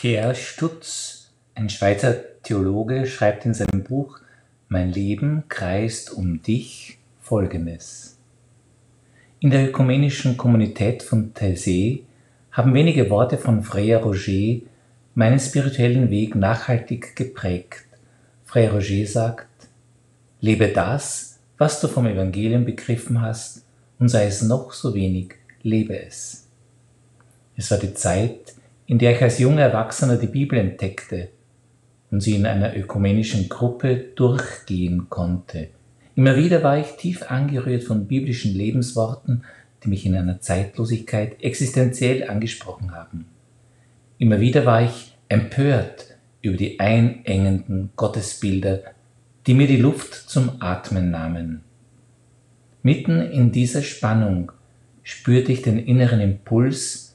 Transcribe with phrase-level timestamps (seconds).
[0.00, 4.18] Pierre Stutz, ein Schweizer Theologe, schreibt in seinem Buch
[4.66, 8.16] Mein Leben kreist um dich Folgendes.
[9.40, 12.04] In der ökumenischen Kommunität von Taizé
[12.50, 14.62] haben wenige Worte von Freya Roger
[15.14, 17.84] meinen spirituellen Weg nachhaltig geprägt.
[18.46, 19.68] Freya Roger sagt,
[20.40, 23.66] lebe das, was du vom Evangelium begriffen hast,
[23.98, 26.46] und sei es noch so wenig, lebe es.
[27.54, 28.54] Es war die Zeit,
[28.90, 31.28] in der ich als junger Erwachsener die Bibel entdeckte
[32.10, 35.68] und sie in einer ökumenischen Gruppe durchgehen konnte.
[36.16, 39.44] Immer wieder war ich tief angerührt von biblischen Lebensworten,
[39.84, 43.26] die mich in einer Zeitlosigkeit existenziell angesprochen haben.
[44.18, 48.80] Immer wieder war ich empört über die einengenden Gottesbilder,
[49.46, 51.60] die mir die Luft zum Atmen nahmen.
[52.82, 54.50] Mitten in dieser Spannung
[55.04, 57.09] spürte ich den inneren Impuls,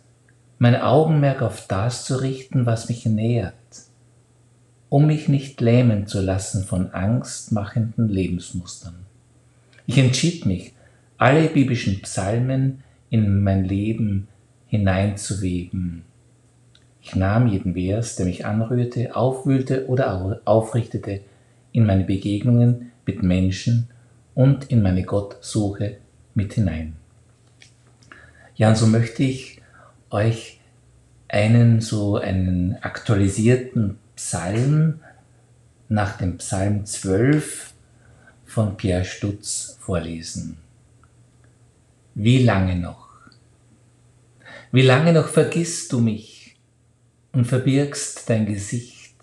[0.57, 3.53] mein Augenmerk auf das zu richten, was mich nähert,
[4.89, 8.95] um mich nicht lähmen zu lassen von angstmachenden Lebensmustern.
[9.85, 10.73] Ich entschied mich,
[11.17, 14.27] alle biblischen Psalmen in mein Leben
[14.67, 16.03] hineinzuweben.
[17.01, 21.21] Ich nahm jeden Vers, der mich anrührte, aufwühlte oder aufrichtete,
[21.71, 23.89] in meine Begegnungen mit Menschen
[24.33, 25.97] und in meine Gottsuche
[26.33, 26.95] mit hinein.
[28.55, 29.61] Ja, und so möchte ich
[30.09, 30.59] euch
[31.27, 34.99] einen so einen aktualisierten Psalm
[35.89, 37.73] nach dem Psalm 12
[38.45, 40.57] von Pierre Stutz vorlesen.
[42.13, 43.09] Wie lange noch?
[44.71, 46.55] Wie lange noch vergisst du mich
[47.33, 49.15] und verbirgst dein Gesicht?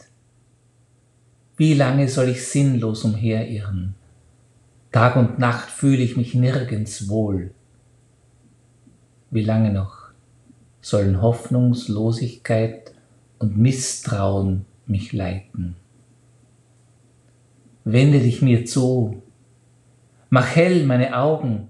[1.57, 3.95] Wie lange soll ich sinnlos umherirren?
[4.91, 7.55] Tag und Nacht fühle ich mich nirgends wohl.
[9.31, 10.02] Wie lange noch?
[10.83, 12.93] Sollen Hoffnungslosigkeit
[13.39, 15.77] und Misstrauen mich leiten.
[17.85, 19.23] Wende dich mir zu,
[20.29, 21.69] mach hell meine Augen,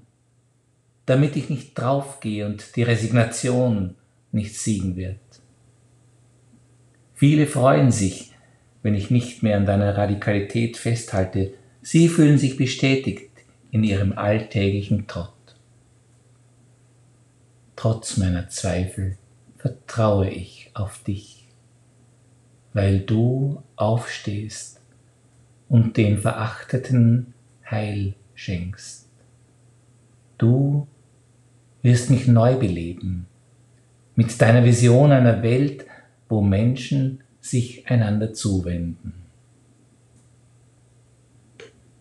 [1.06, 3.94] damit ich nicht draufgehe und die Resignation
[4.32, 5.20] nicht siegen wird.
[7.14, 8.32] Viele freuen sich,
[8.82, 11.54] wenn ich nicht mehr an deiner Radikalität festhalte.
[11.80, 13.30] Sie fühlen sich bestätigt
[13.70, 15.32] in ihrem alltäglichen Trott.
[17.82, 19.16] Trotz meiner Zweifel
[19.56, 21.48] vertraue ich auf dich,
[22.72, 24.80] weil du aufstehst
[25.68, 27.34] und den Verachteten
[27.68, 29.08] Heil schenkst.
[30.38, 30.86] Du
[31.82, 33.26] wirst mich neu beleben
[34.14, 35.84] mit deiner Vision einer Welt,
[36.28, 39.21] wo Menschen sich einander zuwenden.